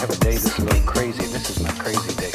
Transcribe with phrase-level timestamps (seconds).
[0.00, 0.32] have a day.
[0.32, 1.26] This is like crazy.
[1.26, 2.25] This is my crazy day.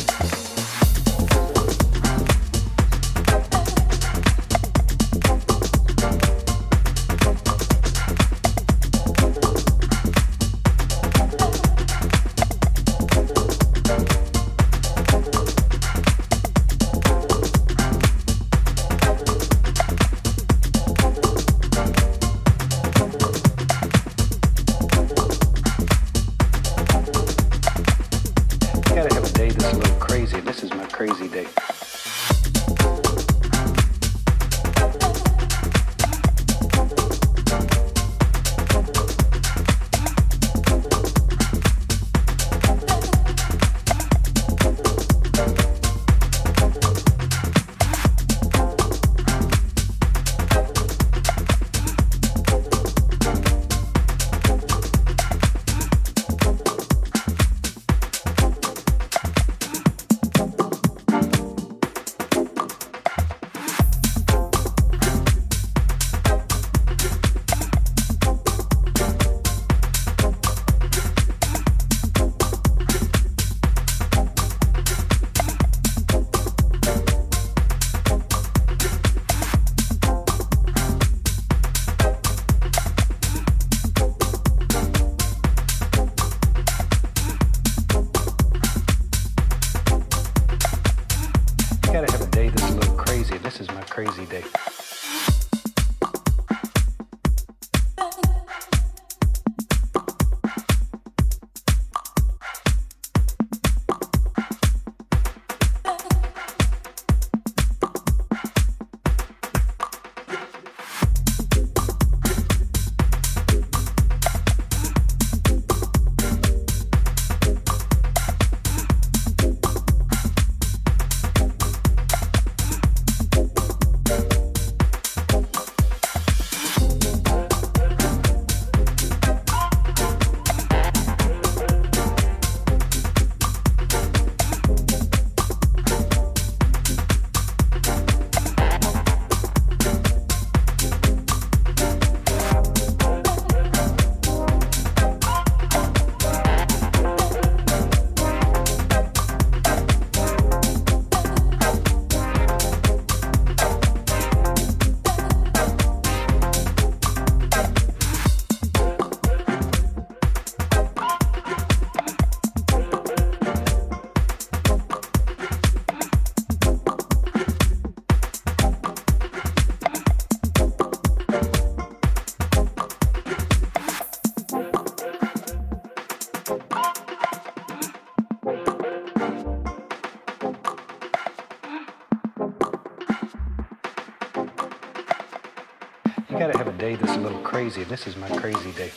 [187.71, 188.91] Crazy, this is my crazy day.